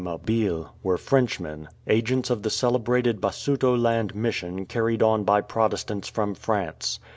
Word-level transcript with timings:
Mabille, 0.03 0.73
were 0.81 0.97
Frenchmen, 0.97 1.67
agents 1.85 2.31
of 2.31 2.41
the 2.41 2.49
celebrated 2.49 3.21
Basutoland 3.21 4.15
Mission 4.15 4.65
carried 4.65 5.03
on 5.03 5.23
by 5.23 5.41
Protestants 5.41 6.07
from 6.09 6.33
France. 6.33 6.99